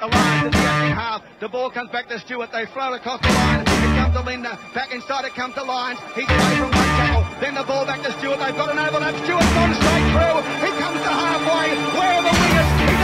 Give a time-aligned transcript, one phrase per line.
[0.00, 1.22] The line the second half.
[1.40, 2.50] The ball comes back to Stewart.
[2.50, 3.60] They float across the line.
[3.60, 3.66] It
[4.00, 4.58] comes to Linda.
[4.72, 6.00] Back inside it comes to Lyons.
[6.16, 7.24] He's away from one tackle.
[7.38, 8.38] Then the ball back to Stewart.
[8.40, 9.12] They've got an overlap.
[9.24, 10.40] Stewart's gone straight through.
[10.64, 11.76] He comes to halfway.
[12.00, 12.99] Where are the wingers?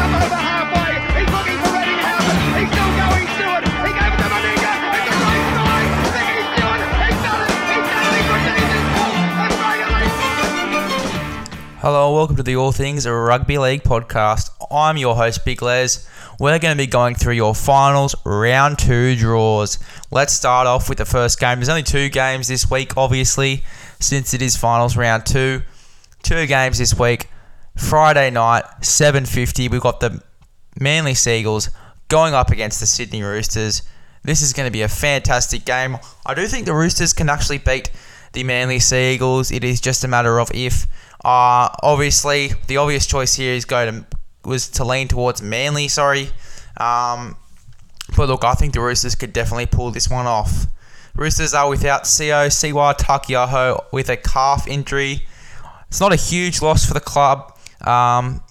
[11.88, 14.50] Hello, and welcome to the All Things Rugby League podcast.
[14.72, 16.04] I'm your host, Big Les.
[16.40, 19.78] We're going to be going through your finals round two draws.
[20.10, 21.58] Let's start off with the first game.
[21.58, 23.62] There's only two games this week, obviously,
[24.00, 25.62] since it is finals round two.
[26.24, 27.28] Two games this week.
[27.76, 29.68] Friday night, 7:50.
[29.70, 30.20] We've got the
[30.80, 31.70] Manly Seagulls
[32.08, 33.82] going up against the Sydney Roosters.
[34.24, 35.98] This is going to be a fantastic game.
[36.26, 37.92] I do think the Roosters can actually beat
[38.32, 39.52] the Manly Seagulls.
[39.52, 40.88] It is just a matter of if.
[41.24, 44.06] Uh, obviously, the obvious choice here is go to
[44.44, 45.88] was to lean towards Manly.
[45.88, 46.28] Sorry,
[46.76, 47.36] um,
[48.16, 50.66] but look, I think the Roosters could definitely pull this one off.
[51.14, 55.26] Roosters are without Sio Siua Taukeiaho with a calf injury.
[55.88, 57.56] It's not a huge loss for the club.
[57.80, 58.42] Um,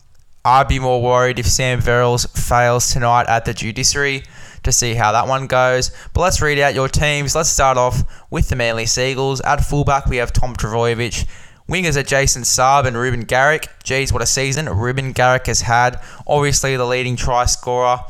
[0.43, 4.23] I'd be more worried if Sam Verrills fails tonight at the judiciary
[4.63, 5.91] to see how that one goes.
[6.13, 7.35] But let's read out your teams.
[7.35, 9.41] Let's start off with the Manly Seagulls.
[9.41, 11.27] At fullback, we have Tom Trbojevic.
[11.67, 13.69] Wingers are Jason Saab and Reuben Garrick.
[13.83, 15.99] Geez, what a season Reuben Garrick has had.
[16.27, 18.01] Obviously, the leading try scorer.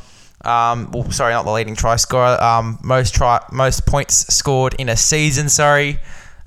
[0.43, 2.41] Um, well, sorry, not the leading try scorer.
[2.43, 5.47] Um, most try, most points scored in a season.
[5.47, 5.99] Sorry,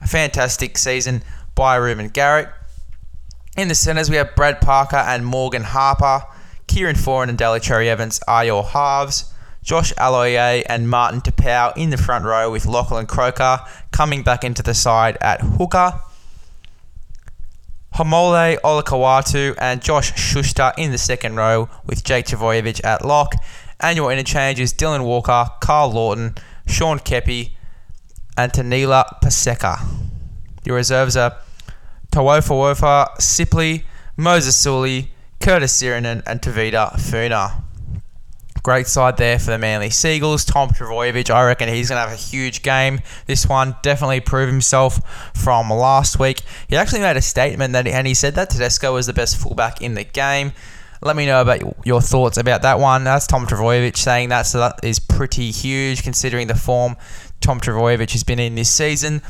[0.02, 1.22] a fantastic season
[1.54, 2.50] by Reuben Garrick.
[3.56, 6.24] In the centres, we have Brad Parker and Morgan Harper.
[6.66, 9.32] Kieran Foran and Daly Cherry Evans are your halves.
[9.62, 14.62] Josh Aloiai and Martin Taupau in the front row with Lachlan Croker coming back into
[14.62, 16.00] the side at hooker.
[17.98, 23.34] Haumole Olakau'atu and Josh Schuster in the second row with Jake Trbojevic at lock.
[23.80, 27.54] And your interchange is Dylan Walker, Karl Lawton, Sean Keppie,
[28.36, 29.84] and Taniela Paseka.
[30.64, 31.38] Your reserves are
[32.12, 33.82] Toafofoa Sipley,
[34.16, 37.64] Moses Suli, Curtis Sironen, and Tevita Funa.
[38.62, 40.44] Great side there for the Manly Seagulls.
[40.44, 43.00] Tom Trbojevic, I reckon he's going to have a huge game.
[43.26, 45.00] This one definitely proved himself
[45.34, 46.42] from last week.
[46.68, 49.80] He actually made a statement that, and he said that Tedesco was the best fullback
[49.80, 50.52] in the game.
[51.00, 53.04] Let me know about your thoughts about that one.
[53.04, 56.96] That's Tom Trbojevic saying that, so that is pretty huge considering the form
[57.40, 59.22] Tom Trbojevic has been in this season.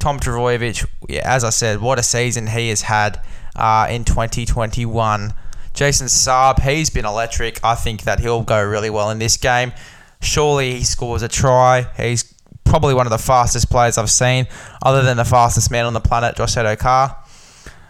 [0.00, 3.20] Tom Trbojevic, yeah, as I said, what a season he has had
[3.54, 5.32] uh, in 2021.
[5.74, 7.62] Jason Saab, he's been electric.
[7.64, 9.72] I think that he'll go really well in this game.
[10.20, 11.86] Surely he scores a try.
[11.96, 12.32] He's
[12.64, 14.46] probably one of the fastest players I've seen,
[14.82, 17.18] other than the fastest man on the planet, Josh Addo-Carr.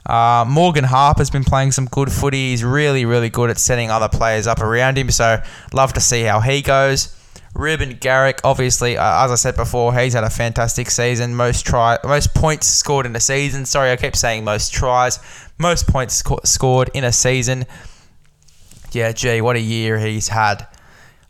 [0.06, 2.50] Uh, Morgan Harper's been playing some good footy.
[2.50, 5.10] He's really, really good at setting other players up around him.
[5.10, 5.42] So,
[5.72, 7.13] love to see how he goes.
[7.54, 11.36] Reuben Garrick, obviously, uh, as I said before, he's had a fantastic season.
[11.36, 13.64] Most try, most points scored in a season.
[13.64, 15.20] Sorry, I keep saying most tries.
[15.56, 17.64] Most points sco- scored in a season.
[18.90, 20.66] Yeah, gee, what a year he's had.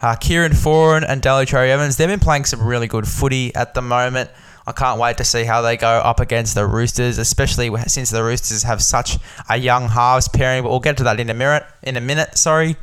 [0.00, 3.74] Uh, Kieran Foran and Daly Cherry Evans, they've been playing some really good footy at
[3.74, 4.30] the moment.
[4.66, 8.24] I can't wait to see how they go up against the Roosters, especially since the
[8.24, 9.18] Roosters have such
[9.48, 10.62] a young halves pairing.
[10.62, 11.64] But we'll get to that in a minute.
[11.82, 12.76] In a minute, sorry.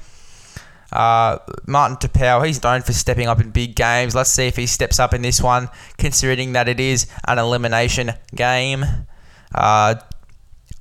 [0.91, 1.37] Uh,
[1.67, 4.13] Martin Taupau, he's known for stepping up in big games.
[4.13, 8.11] Let's see if he steps up in this one, considering that it is an elimination
[8.35, 8.83] game.
[9.55, 9.95] Uh,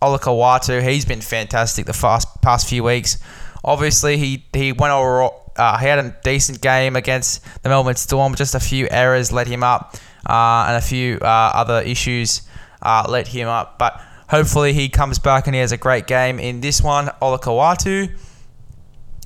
[0.03, 3.19] Olakau'atu, he's been fantastic the fast, past few weeks.
[3.65, 5.31] Obviously, he he went over.
[5.57, 8.35] Uh, he had a decent game against the Melbourne Storm.
[8.35, 9.95] Just a few errors let him up,
[10.27, 12.43] uh, and a few uh, other issues
[12.81, 13.79] uh, let him up.
[13.79, 17.09] But hopefully, he comes back and he has a great game in this one.
[17.21, 18.17] Olakau'atu.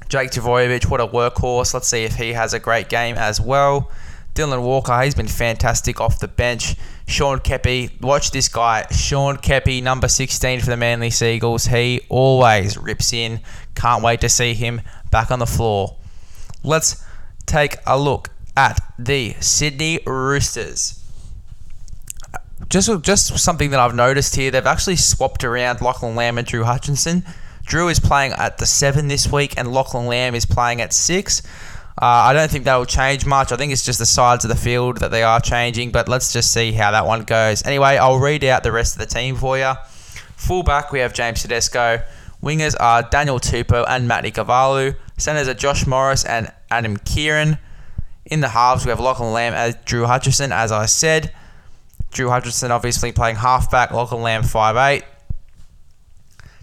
[0.09, 1.75] Jake Trbojevic, what a workhorse.
[1.75, 3.91] Let's see if he has a great game as well.
[4.35, 6.75] Dylan Walker, he's been fantastic off the bench.
[7.07, 8.85] Sean Keppie, watch this guy.
[8.91, 11.67] Sean Keppie, number 16 for the Manly Seagulls.
[11.67, 13.41] He always rips in.
[13.77, 15.97] Can't wait to see him back on the floor.
[16.65, 17.05] Let's
[17.47, 21.00] take a look at the Sydney Roosters.
[22.69, 26.65] Just, just something that I've noticed here, they've actually swapped around Lachlan Lamb and Drew
[26.65, 27.25] Hutchison.
[27.64, 31.43] Drew is playing at the seven this week, and Lachlan Lamb is playing at six.
[32.00, 33.52] Uh, I don't think that will change much.
[33.52, 36.32] I think it's just the sides of the field that they are changing, but let's
[36.32, 37.64] just see how that one goes.
[37.64, 39.72] Anyway, I'll read out the rest of the team for you.
[40.37, 42.02] Fullback, we have James Tedesco.
[42.43, 44.96] Wingers are Daniel Tupou and Matt Ikuvalu.
[45.16, 47.58] Centers are Josh Morris and Adam Keighran.
[48.26, 51.32] In the halves, we have Lachlan Lamb as Drew Hutchison, as I said.
[52.11, 55.02] Drew Hutchison obviously playing halfback, Lachlan Lamb 5'8.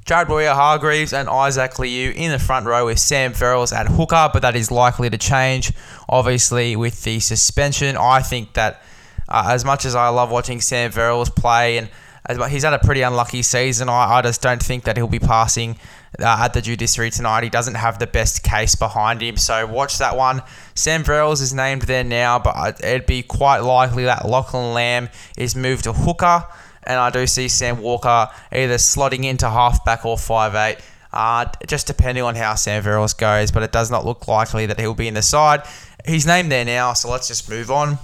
[0.05, 4.41] Jared Waerea-Hargreaves and Isaac Liu in the front row with Sam Verrills at hooker, but
[4.41, 5.71] that is likely to change.
[6.09, 8.81] Obviously, with the suspension, I think that
[9.29, 11.89] uh, as much as I love watching Sam Verrills play, and
[12.25, 15.19] as, he's had a pretty unlucky season, I, I just don't think that he'll be
[15.19, 15.77] passing
[16.19, 17.43] uh, at the judiciary tonight.
[17.43, 20.41] He doesn't have the best case behind him, so watch that one.
[20.73, 25.55] Sam Verrills is named there now, but it'd be quite likely that Lachlan Lamb is
[25.55, 26.45] moved to hooker
[26.91, 30.77] and I do see Sam Walker either slotting into halfback or five eight.
[31.13, 34.79] Uh, just depending on how Sam Verrills goes, but it does not look likely that
[34.79, 35.61] he'll be in the side.
[36.05, 37.97] He's named there now, so let's just move on.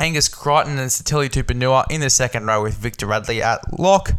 [0.00, 4.12] Angus Crichton and Sitili Tupouniua in the second row with Victor Radley at lock.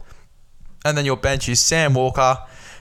[0.85, 2.37] And then your bench is Sam Walker,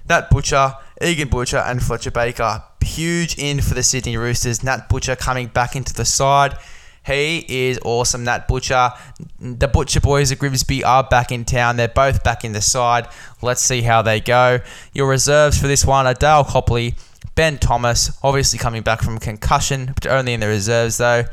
[0.08, 2.62] Nat Butcher, Egan Butcher, and Fletcher Baker.
[2.82, 4.62] Huge in for the Sydney Roosters.
[4.62, 6.56] Nat Butcher coming back into the side.
[7.06, 8.90] He is awesome, that Butcher.
[9.38, 11.76] The Butcher boys of Grimsby are back in town.
[11.76, 13.06] They're both back in the side.
[13.40, 14.58] Let's see how they go.
[14.92, 16.94] Your reserves for this one are Dale Copley,
[17.36, 21.24] Ben Thomas, obviously coming back from concussion, but only in the reserves though.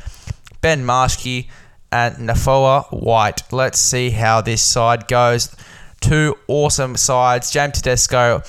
[0.61, 1.47] Ben Marschke
[1.91, 3.51] and Naufahu Whyte.
[3.51, 5.55] Let's see how this side goes.
[6.01, 7.49] Two awesome sides.
[7.49, 8.43] James Tedesco,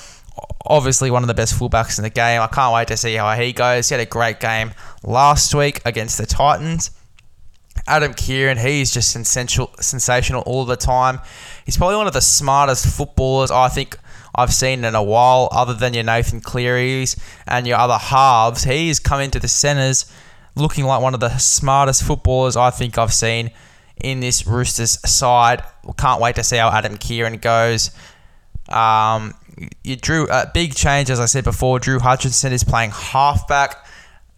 [0.65, 2.41] obviously one of the best fullbacks in the game.
[2.41, 3.89] I can't wait to see how he goes.
[3.89, 4.73] He had a great game
[5.03, 6.91] last week against the Titans.
[7.87, 11.19] Adam Keighran, he's just sensational, sensational all the time.
[11.65, 13.97] He's probably one of the smartest footballers I think
[14.33, 17.15] I've seen in a while, other than your Nathan Clearys
[17.47, 18.63] and your other halves.
[18.63, 20.11] He He's come into the centres
[20.55, 23.51] looking like one of the smartest footballers I think I've seen
[24.01, 25.63] in this Roosters side.
[25.97, 27.91] Can't wait to see how Adam Keighran goes.
[28.69, 29.33] Um,
[29.83, 31.79] you drew a big change, as I said before.
[31.79, 33.84] Drew Hutchison is playing halfback.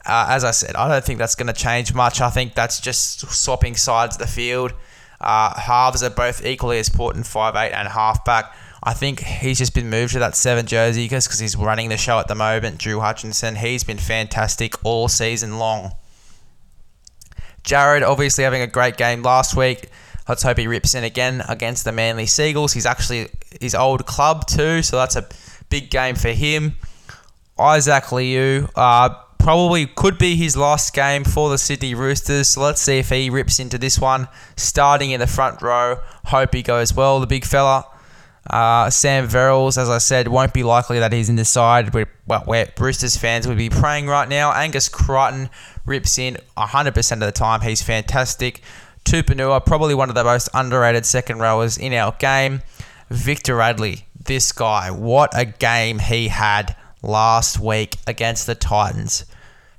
[0.08, 2.22] Uh, as I said, I don't think that's going to change much.
[2.22, 4.74] I think that's just swapping sides of the field.
[5.20, 8.56] Uh, halves are both equally as important, five eight and halfback.
[8.84, 12.20] I think he's just been moved to that seven jersey because he's running the show
[12.20, 12.78] at the moment.
[12.78, 15.92] Drew Hutchison, he's been fantastic all season long.
[17.64, 19.90] Jared, obviously having a great game last week.
[20.30, 22.74] Let's hope he rips in again against the Manly Seagulls.
[22.74, 23.28] He's actually
[23.60, 25.28] his old club too, so that's a
[25.70, 26.78] big game for him.
[27.60, 29.16] Isaac Liu, uh,
[29.48, 32.50] probably could be his last game for the Sydney Roosters.
[32.50, 34.28] So let's see if he rips into this one.
[34.58, 36.02] Starting in the front row.
[36.26, 37.86] Hope he goes well, the big fella.
[38.50, 42.08] Uh, Sam Verrills, as I said, won't be likely that he's in the side where,
[42.44, 44.52] where Roosters fans would be praying right now.
[44.52, 45.50] Angus Crichton
[45.86, 47.62] rips in 100% of the time.
[47.62, 48.62] He's fantastic.
[49.06, 52.64] Tupouniua, probably one of the most underrated second rowers in our game.
[53.10, 59.24] Victor Radley, this guy, what a game he had last week against the Titans.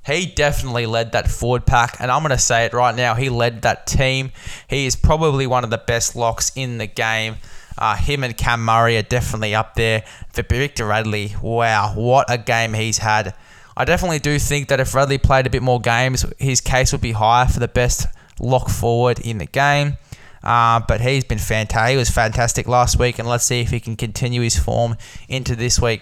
[0.09, 3.13] He definitely led that forward pack, and I'm going to say it right now.
[3.13, 4.31] He led that team.
[4.67, 7.35] He is probably one of the best locks in the game.
[7.77, 10.03] Uh, him and Cam Murray are definitely up there.
[10.33, 13.35] For Victor Radley, wow, what a game he's had.
[13.77, 17.01] I definitely do think that if Radley played a bit more games, his case would
[17.01, 18.07] be higher for the best
[18.39, 19.97] lock forward in the game.
[20.43, 21.91] Uh, but he's been fantastic.
[21.91, 24.97] He was fantastic last week, and let's see if he can continue his form
[25.27, 26.01] into this week.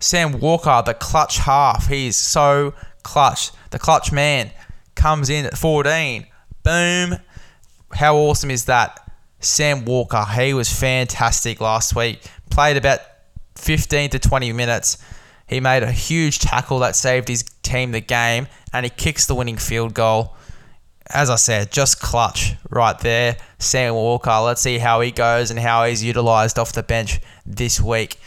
[0.00, 1.88] Sam Walker, the clutch half.
[1.88, 3.50] He's so clutch.
[3.70, 4.50] The clutch man
[4.94, 6.26] comes in at 14.
[6.62, 7.16] Boom.
[7.94, 9.00] How awesome is that?
[9.40, 12.20] Sam Walker, he was fantastic last week.
[12.50, 13.00] Played about
[13.56, 14.98] 15 to 20 minutes.
[15.46, 19.34] He made a huge tackle that saved his team the game, and he kicks the
[19.34, 20.34] winning field goal.
[21.10, 23.36] As I said, just clutch right there.
[23.58, 27.80] Sam Walker, let's see how he goes and how he's utilised off the bench this
[27.80, 28.18] week.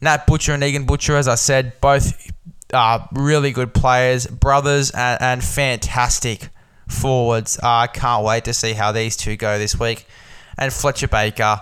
[0.00, 2.30] Nat Butcher and Egan Butcher, as I said, both
[2.72, 6.48] are really good players, brothers, and, and fantastic
[6.88, 7.58] forwards.
[7.62, 10.06] I uh, can't wait to see how these two go this week.
[10.58, 11.60] And Fletcher Baker,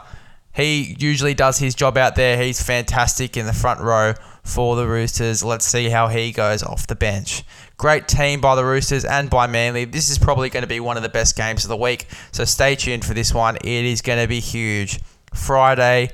[0.53, 2.41] he usually does his job out there.
[2.43, 5.45] He's fantastic in the front row for the Roosters.
[5.45, 7.45] Let's see how he goes off the bench.
[7.77, 9.85] Great team by the Roosters and by Manly.
[9.85, 12.07] This is probably going to be one of the best games of the week.
[12.33, 13.57] So stay tuned for this one.
[13.57, 15.01] It is going to be huge.
[15.35, 16.11] Friday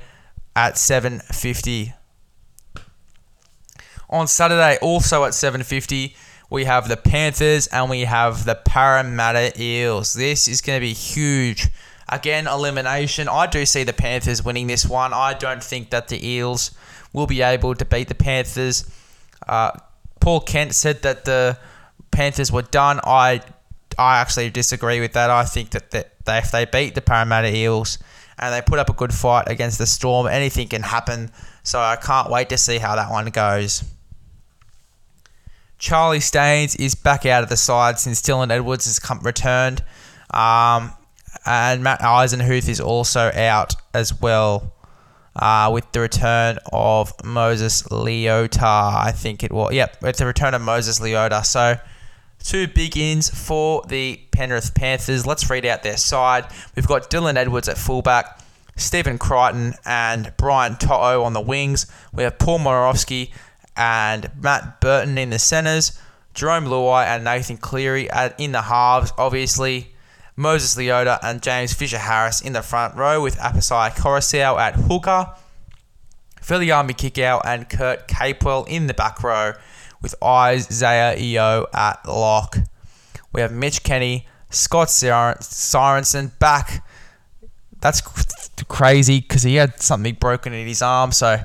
[0.55, 1.93] at 7:50
[4.09, 6.15] on Saturday, also at 7:50,
[6.49, 10.13] we have the Panthers and we have the Parramatta Eels.
[10.13, 11.69] This is going to be huge.
[12.07, 13.27] Again, elimination.
[13.27, 15.11] I do see the Panthers winning this one.
[15.11, 16.71] I don't think that the Eels
[17.13, 18.87] will be able to beat the Panthers.
[19.47, 19.71] Uh,
[20.19, 21.57] Paul Kent said that the
[22.11, 22.99] Panthers were done.
[23.03, 23.41] I
[23.97, 25.29] I actually disagree with that.
[25.29, 27.97] I think that, that they, if they beat the Parramatta Eels
[28.37, 31.31] and they put up a good fight against the Storm, anything can happen.
[31.63, 33.83] So I can't wait to see how that one goes.
[35.77, 39.83] Charlie Staines is back out of the side since Dylan Edwards has come, returned.
[40.31, 40.93] Um,
[41.45, 44.73] and Matt Eisenhuth is also out as well.
[45.35, 48.63] uh, with the return of Moses Leota.
[48.63, 49.73] I think it was.
[49.73, 51.45] Yep, it's the return of Moses Leota.
[51.45, 51.77] So
[52.39, 55.25] two big ins for the Penrith Panthers.
[55.25, 56.45] Let's read out their side.
[56.75, 58.39] We've got Dylan Edwards at fullback,
[58.77, 61.87] Stephen Crichton and Brian To'o on the wings.
[62.13, 63.31] We have Paul Momirovski
[63.75, 65.99] and Matt Burton in the centres.
[66.33, 69.95] Jarome Luai and Nathan Cleary in the halves, obviously.
[70.35, 75.33] Moses Leota and James Fisher Harris in the front row with Apisai Koroisau at hooker.
[76.41, 79.53] Viliami Kikau and Kurt Capewell in the back row
[80.01, 82.57] with Isaah Yeo at lock.
[83.31, 86.85] We have Mitch Kenny, Scott Sorensen back.
[87.79, 88.01] That's
[88.67, 91.37] crazy because he had something broken in his arm, so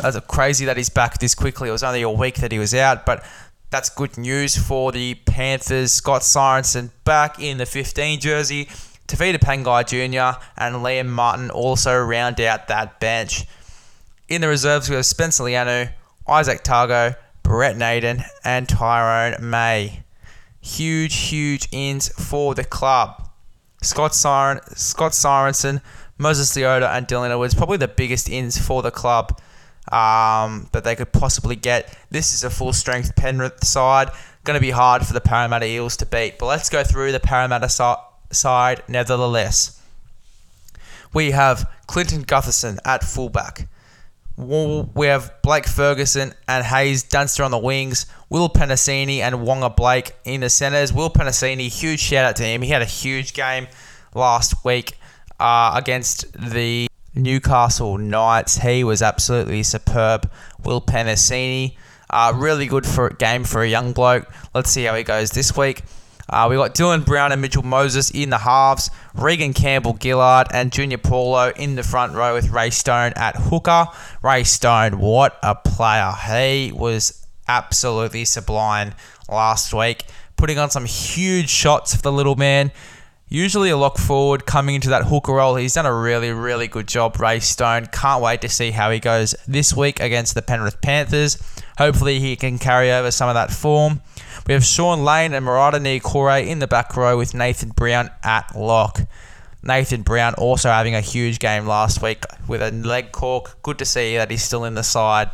[0.00, 1.68] that's crazy that he's back this quickly.
[1.68, 3.24] It was only a week that he was out, but
[3.70, 5.92] that's good news for the Panthers.
[5.92, 8.66] Scott Sorensen back in the 15 jersey.
[9.06, 10.40] Tevita Pangai Jr.
[10.56, 13.44] and Liam Martin also round out that bench.
[14.28, 15.92] In the reserves, we have Spencer Leniu,
[16.28, 20.04] Izack Tago, Brent Naden, and Tyrone May.
[20.60, 23.28] Huge, huge ins for the club.
[23.82, 25.80] Scott, Siren, Scott Sorensen,
[26.18, 29.40] Moses Leota, and Dylan Edwards, probably the biggest ins for the club
[29.92, 31.96] um, that they could possibly get.
[32.10, 34.10] This is a full strength Penrith side.
[34.44, 36.38] Going to be hard for the Parramatta Eels to beat.
[36.38, 39.80] But let's go through the Parramatta so- side nevertheless.
[41.12, 43.66] We have Clinton Gutherson at fullback.
[44.36, 48.06] We have Blake Ferguson and Haze Dunster on the wings.
[48.30, 50.92] Will Penisini and Waqa Blake in the centres.
[50.92, 52.62] Will Penisini, huge shout out to him.
[52.62, 53.66] He had a huge game
[54.14, 54.96] last week
[55.38, 56.86] uh, against the
[57.22, 58.58] Newcastle Knights.
[58.58, 60.30] He was absolutely superb.
[60.64, 61.76] Will Penisini,
[62.10, 64.26] uh, really good for game for a young bloke.
[64.54, 65.82] Let's see how he goes this week.
[66.28, 70.70] Uh, we got Dylan Brown and Mitchell Moses in the halves, Reagan Campbell Gillard and
[70.70, 73.86] Junior Paulo in the front row with Ray Stone at hooker.
[74.22, 76.12] Ray Stone, what a player!
[76.12, 78.94] He was absolutely sublime
[79.28, 80.04] last week,
[80.36, 82.70] putting on some huge shots for the little man.
[83.32, 85.54] Usually a lock forward coming into that hooker role.
[85.54, 87.86] He's done a really, really good job, Ray Stone.
[87.92, 91.40] Can't wait to see how he goes this week against the Penrith Panthers.
[91.78, 94.00] Hopefully he can carry over some of that form.
[94.48, 98.56] We have Shaun Lane and Marata Niukore in the back row with Nathan Brown at
[98.56, 99.02] lock.
[99.62, 103.62] Nathan Brown also having a huge game last week with a leg cork.
[103.62, 105.30] Good to see that he's still in the side.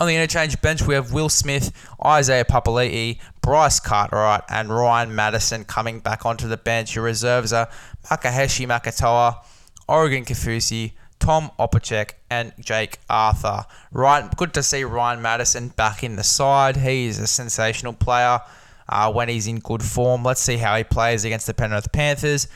[0.00, 1.70] On the interchange bench, we have Will Smith,
[2.04, 6.96] Isaiah Papali'i, Bryce Cartwright, and Ryan Matterson coming back onto the bench.
[6.96, 7.68] Your reserves are
[8.06, 9.44] Makahesi Makatoa,
[9.86, 13.66] Oregon Kaufusi, Tom Opacic, and Jake Arthur.
[13.92, 16.76] Right, good to see Ryan Matterson back in the side.
[16.78, 18.40] He is a sensational player
[18.88, 20.24] uh, when he's in good form.
[20.24, 22.48] Let's see how he plays against the Penrith Panthers.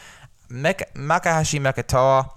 [0.50, 2.30] Makahesi Makatoa,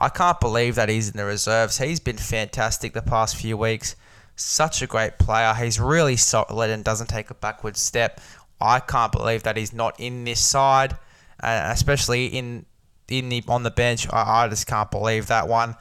[0.00, 1.78] I can't believe that he's in the reserves.
[1.78, 3.94] He's been fantastic the past few weeks
[4.40, 5.54] such a great player.
[5.54, 8.20] He's really solid and doesn't take a backward step.
[8.60, 10.96] I can't believe that he's not in this side,
[11.42, 12.66] uh, especially in
[13.08, 14.06] in the on the bench.
[14.10, 15.76] I, I just can't believe that one.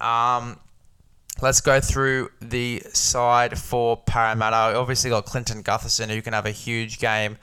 [0.00, 0.58] Um,
[1.42, 4.78] let's go through the side for Parramatta.
[4.78, 7.38] Obviously, got Clinton Gutherson who can have a huge game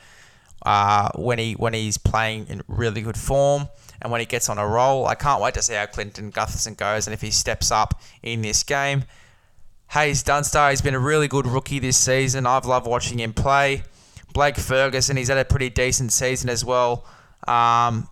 [0.66, 3.68] uh, when he when he's playing in really good form
[4.02, 5.06] and when he gets on a roll.
[5.06, 8.42] I can't wait to see how Clinton Gutherson goes and if he steps up in
[8.42, 9.04] this game.
[9.90, 12.46] Haze Dunster, he's been a really good rookie this season.
[12.46, 13.84] I've loved watching him play.
[14.34, 17.06] Blake Ferguson, he's had a pretty decent season as well.
[17.48, 18.10] Um,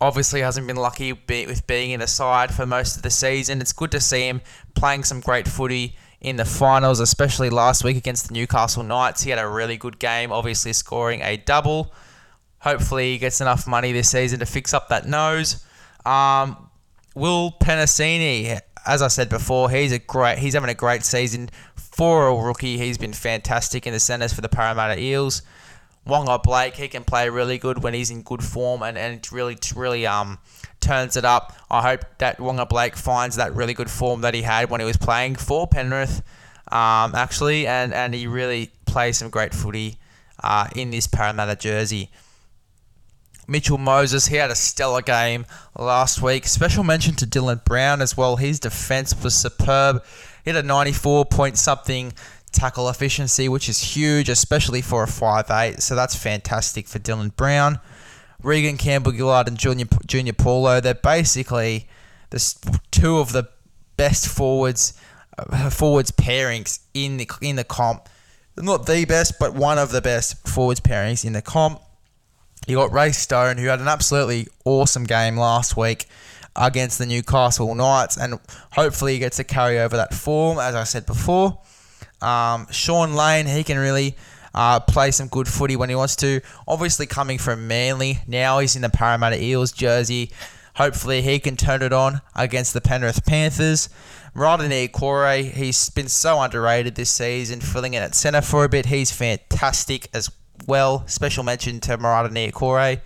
[0.00, 3.60] obviously hasn't been lucky with being in the side for most of the season.
[3.60, 4.40] It's good to see him
[4.74, 9.22] playing some great footy in the finals, especially last week against the Newcastle Knights.
[9.22, 11.92] He had a really good game, obviously scoring a double.
[12.60, 15.64] Hopefully, he gets enough money this season to fix up that nose.
[16.06, 16.70] Um,
[17.14, 20.38] Will Penisini as I said before, he's a great.
[20.38, 22.78] He's having a great season for a rookie.
[22.78, 25.42] He's been fantastic in the centres for the Parramatta Eels.
[26.06, 29.56] Waqa Blake, he can play really good when he's in good form and, and really
[29.74, 30.38] really um
[30.80, 31.56] turns it up.
[31.70, 34.86] I hope that Waqa Blake finds that really good form that he had when he
[34.86, 36.22] was playing for Penrith,
[36.70, 39.96] um, actually, and, and he really plays some great footy
[40.42, 42.10] uh, in this Parramatta jersey.
[43.46, 45.46] Mitchell Moses, he had a stellar game
[45.78, 46.46] last week.
[46.46, 48.36] Special mention to Dylan Brown as well.
[48.36, 50.02] His defense was superb.
[50.44, 52.12] He had a 94 point something
[52.52, 55.80] tackle efficiency, which is huge, especially for a 5'8.
[55.80, 57.80] So that's fantastic for Dylan Brown.
[58.42, 61.88] Reagan Campbell Gillard and Junior, Junior Paulo, they're basically
[62.30, 63.48] the two of the
[63.96, 64.94] best forwards
[65.38, 68.08] uh, forwards pairings in the in the comp.
[68.56, 71.80] Not the best, but one of the best forwards pairings in the comp.
[72.66, 76.06] You got Ray Stone, who had an absolutely awesome game last week
[76.56, 78.38] against the Newcastle Knights, and
[78.72, 81.58] hopefully he gets to carry over that form, as I said before.
[82.22, 84.16] Um, Shaun Lane, he can really
[84.54, 86.40] uh, play some good footy when he wants to.
[86.66, 90.30] Obviously, coming from Manly, now he's in the Parramatta Eels jersey.
[90.76, 93.88] Hopefully, he can turn it on against the Penrith Panthers.
[94.34, 98.86] Marata Niukore, he's been so underrated this season, filling in at centre for a bit.
[98.86, 100.30] He's fantastic as
[100.66, 101.06] well.
[101.06, 103.00] Special mention to Marata Niukore.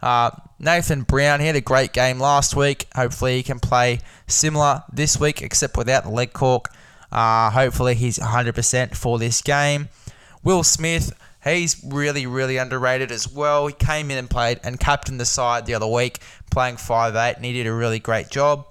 [0.00, 2.86] Uh, Nathan Brown, he had a great game last week.
[2.94, 6.68] Hopefully, he can play similar this week, except without the leg cork.
[7.10, 9.88] Uh, hopefully, he's 100% for this game.
[10.42, 11.12] Will Smith,
[11.44, 13.68] he's really, really underrated as well.
[13.68, 16.18] He came in and played and captained the side the other week,
[16.50, 18.66] playing 5'8, and he did a really great job.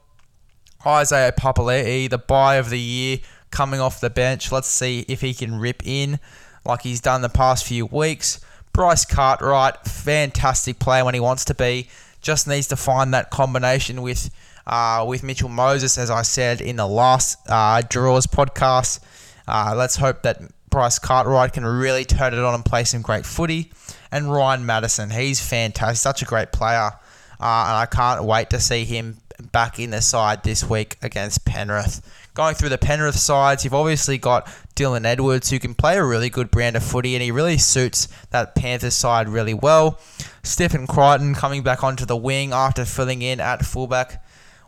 [0.85, 3.19] Isaiah Papali'i, the buy of the year,
[3.51, 4.51] coming off the bench.
[4.51, 6.19] Let's see if he can rip in
[6.65, 8.39] like he's done the past few weeks.
[8.73, 11.89] Bryce Cartwright, fantastic player when he wants to be.
[12.21, 14.29] Just needs to find that combination with
[14.67, 18.99] uh, with Mitchell Moses, as I said in the last uh, Draws podcast.
[19.47, 20.39] Uh, let's hope that
[20.69, 23.71] Bryce Cartwright can really turn it on and play some great footy.
[24.11, 26.91] And Ryan Matterson, he's fantastic, such a great player.
[27.39, 29.17] Uh, and I can't wait to see him
[29.51, 32.01] back in the side this week against Penrith.
[32.33, 36.29] Going through the Penrith sides, you've obviously got Dylan Edwards, who can play a really
[36.29, 39.99] good brand of footy, and he really suits that Panthers side really well.
[40.41, 44.23] Stephen Crichton coming back onto the wing after filling in at fullback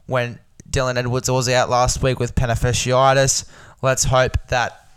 [0.08, 0.40] when
[0.70, 3.46] Dylan Edwards was out last week with appendicitis.
[3.82, 4.90] Let's hope that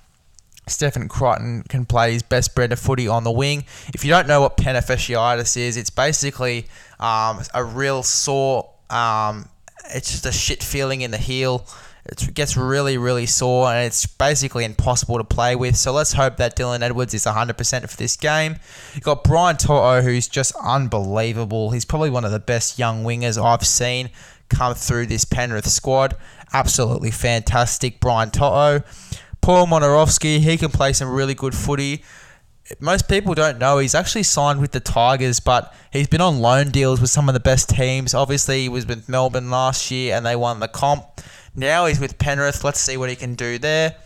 [0.66, 3.64] Stephen Crichton can play his best brand of footy on the wing.
[3.94, 6.66] If you don't know what appendicitis is, it's basically
[6.98, 9.48] um, a real sore um,
[9.94, 11.66] it's just a shit feeling in the heel.
[12.08, 15.76] It gets really, really sore, and it's basically impossible to play with.
[15.76, 18.56] So let's hope that Dylan Edwards is 100% for this game.
[18.94, 21.70] You've got Brian To'o, who's just unbelievable.
[21.70, 24.10] He's probably one of the best young wingers I've seen
[24.48, 26.16] come through this Penrith squad.
[26.52, 28.82] Absolutely fantastic, Brian To'o.
[29.40, 32.02] Paul Momirovski, he can play some really good footy
[32.80, 36.70] most people don't know he's actually signed with the Tigers, but he's been on loan
[36.70, 38.14] deals with some of the best teams.
[38.14, 41.04] Obviously, he was with Melbourne last year and they won the comp.
[41.56, 42.62] Now he's with Penrith.
[42.62, 43.96] Let's see what he can do there.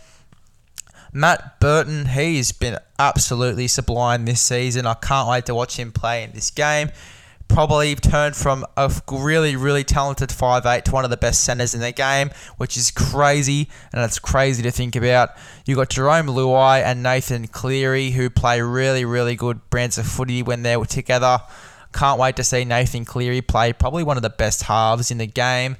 [1.13, 4.87] Matt Burton, he's been absolutely sublime this season.
[4.87, 6.91] I can't wait to watch him play in this game
[7.53, 11.81] probably turned from a really, really talented 5'8 to one of the best centres in
[11.81, 15.31] the game, which is crazy, and it's crazy to think about.
[15.65, 20.41] You've got Jarome Luai and Nathan Cleary, who play really, really good brands of footy
[20.41, 21.39] when they're together.
[21.93, 25.27] Can't wait to see Nathan Cleary play probably one of the best halves in the
[25.27, 25.75] game.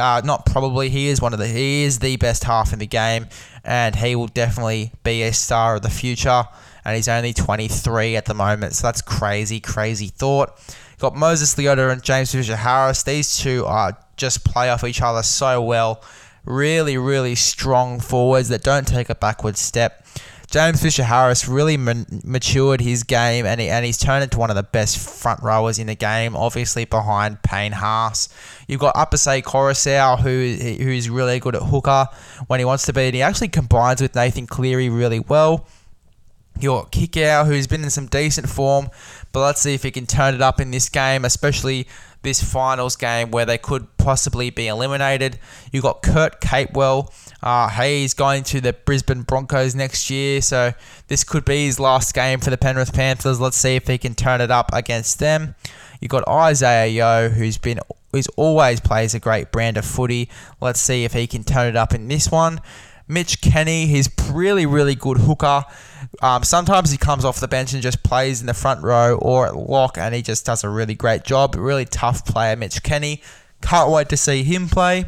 [0.00, 2.86] Uh, not probably, he is one of the he is the best half in the
[2.86, 3.28] game,
[3.62, 6.44] and he will definitely be a star of the future
[6.84, 8.74] and he's only 23 at the moment.
[8.74, 10.58] So that's crazy, crazy thought.
[10.98, 13.02] Got Moses Leota and James Fisher Harris.
[13.02, 16.02] These two are just play off each other so well.
[16.44, 20.06] Really, really strong forwards that don't take a backward step.
[20.50, 24.56] James Fisher Harris really matured his game and, he, and he's turned into one of
[24.56, 28.28] the best front rowers in the game, obviously behind Payne Haas.
[28.66, 32.08] You've got Apisai Koroisau, who who's really good at hooker
[32.48, 35.68] when he wants to be, and he actually combines with Nathan Cleary really well.
[36.58, 38.90] Your Kikau, who's been in some decent form,
[39.32, 41.86] but let's see if he can turn it up in this game, especially
[42.22, 45.38] this finals game where they could possibly be eliminated.
[45.72, 47.10] You've got Kurt Capewell.
[47.42, 50.72] Uh, he's going to the Brisbane Broncos next year, so
[51.08, 53.40] this could be his last game for the Penrith Panthers.
[53.40, 55.54] Let's see if he can turn it up against them.
[56.00, 57.80] You've got Isaah Yeo, who's been
[58.12, 60.28] who's always plays a great brand of footy.
[60.60, 62.60] Let's see if he can turn it up in this one.
[63.10, 65.64] Mitch Kenny, he's really, really good hooker.
[66.22, 69.46] Um, sometimes he comes off the bench and just plays in the front row or
[69.46, 71.56] at lock, and he just does a really great job.
[71.56, 73.20] Really tough player, Mitch Kenny.
[73.60, 75.06] Can't wait to see him play.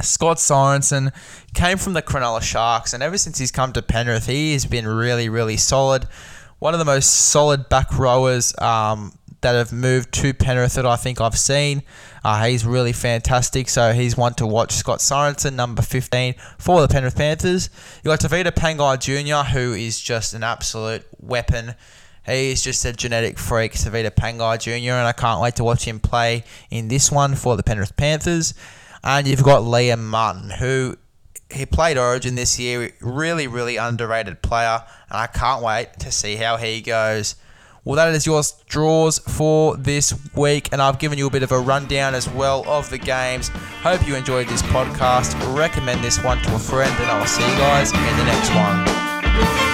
[0.00, 1.12] Scott Sorensen
[1.54, 4.86] came from the Cronulla Sharks, and ever since he's come to Penrith, he has been
[4.88, 6.06] really, really solid.
[6.58, 10.96] One of the most solid back rowers um, that have moved to Penrith that I
[10.96, 11.82] think I've seen.
[12.24, 14.72] Uh, he's really fantastic, so he's one to watch.
[14.72, 17.68] Scott Sorensen, number 15 for the Penrith Panthers.
[17.96, 21.74] You've got Tevita Pangai Jr., who is just an absolute weapon.
[22.24, 25.84] He is just a genetic freak, Tevita Pangai Jr., and I can't wait to watch
[25.84, 28.54] him play in this one for the Penrith Panthers.
[29.04, 30.96] And you've got Liam Martin, who
[31.50, 36.36] he played Origin this year, really, really underrated player, and I can't wait to see
[36.36, 37.34] how he goes
[37.84, 41.50] well, that is your draws for this week, and I've given you a bit of
[41.50, 43.48] a rundown as well of the games.
[43.82, 45.34] Hope you enjoyed this podcast.
[45.56, 49.71] Recommend this one to a friend, and I'll see you guys in the next one.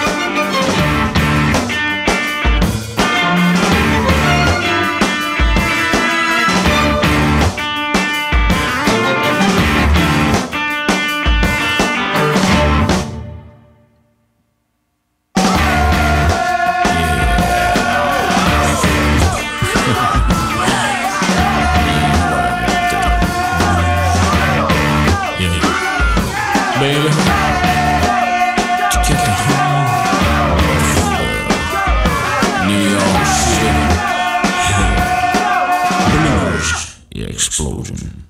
[37.79, 38.28] Loading.